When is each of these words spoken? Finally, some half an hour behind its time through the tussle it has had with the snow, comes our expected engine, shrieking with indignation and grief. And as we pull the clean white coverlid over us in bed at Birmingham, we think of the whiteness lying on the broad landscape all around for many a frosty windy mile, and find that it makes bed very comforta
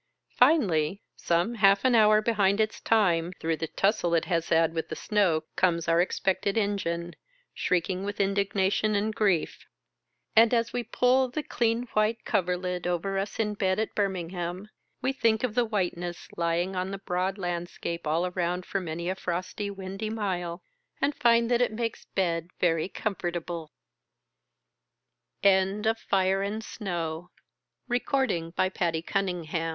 Finally, 0.35 1.03
some 1.15 1.53
half 1.53 1.85
an 1.85 1.93
hour 1.93 2.23
behind 2.23 2.59
its 2.59 2.81
time 2.81 3.31
through 3.39 3.55
the 3.55 3.67
tussle 3.67 4.15
it 4.15 4.25
has 4.25 4.49
had 4.49 4.73
with 4.73 4.89
the 4.89 4.95
snow, 4.95 5.43
comes 5.55 5.87
our 5.87 6.01
expected 6.01 6.57
engine, 6.57 7.15
shrieking 7.53 8.03
with 8.03 8.19
indignation 8.19 8.95
and 8.95 9.13
grief. 9.13 9.67
And 10.35 10.55
as 10.55 10.73
we 10.73 10.81
pull 10.81 11.29
the 11.29 11.43
clean 11.43 11.83
white 11.93 12.25
coverlid 12.25 12.87
over 12.87 13.19
us 13.19 13.39
in 13.39 13.53
bed 13.53 13.77
at 13.77 13.93
Birmingham, 13.93 14.69
we 15.03 15.13
think 15.13 15.43
of 15.43 15.53
the 15.53 15.65
whiteness 15.65 16.27
lying 16.35 16.75
on 16.75 16.89
the 16.89 16.97
broad 16.97 17.37
landscape 17.37 18.07
all 18.07 18.25
around 18.25 18.65
for 18.65 18.79
many 18.81 19.07
a 19.07 19.13
frosty 19.13 19.69
windy 19.69 20.09
mile, 20.09 20.63
and 20.99 21.13
find 21.13 21.51
that 21.51 21.61
it 21.61 21.71
makes 21.71 22.05
bed 22.05 22.47
very 22.59 22.89
comforta 22.89 23.67